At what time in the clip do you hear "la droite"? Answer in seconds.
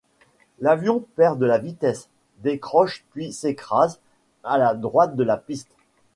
4.57-5.15